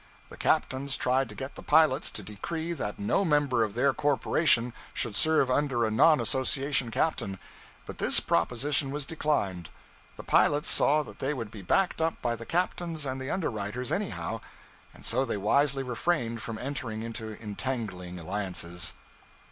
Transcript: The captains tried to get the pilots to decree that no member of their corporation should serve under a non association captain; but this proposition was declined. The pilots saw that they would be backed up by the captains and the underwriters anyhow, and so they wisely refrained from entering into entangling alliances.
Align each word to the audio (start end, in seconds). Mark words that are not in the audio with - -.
The 0.29 0.35
captains 0.37 0.97
tried 0.97 1.29
to 1.29 1.35
get 1.35 1.53
the 1.53 1.61
pilots 1.61 2.09
to 2.13 2.23
decree 2.23 2.73
that 2.73 2.97
no 2.97 3.23
member 3.23 3.63
of 3.63 3.75
their 3.75 3.93
corporation 3.93 4.73
should 4.95 5.15
serve 5.15 5.51
under 5.51 5.85
a 5.85 5.91
non 5.91 6.19
association 6.19 6.89
captain; 6.89 7.37
but 7.85 7.99
this 7.99 8.19
proposition 8.19 8.89
was 8.89 9.05
declined. 9.05 9.69
The 10.15 10.23
pilots 10.23 10.71
saw 10.71 11.03
that 11.03 11.19
they 11.19 11.35
would 11.35 11.51
be 11.51 11.61
backed 11.61 12.01
up 12.01 12.19
by 12.19 12.35
the 12.35 12.47
captains 12.47 13.05
and 13.05 13.21
the 13.21 13.29
underwriters 13.29 13.91
anyhow, 13.91 14.41
and 14.91 15.05
so 15.05 15.23
they 15.23 15.37
wisely 15.37 15.83
refrained 15.83 16.41
from 16.41 16.57
entering 16.57 17.03
into 17.03 17.39
entangling 17.39 18.17
alliances. 18.19 18.95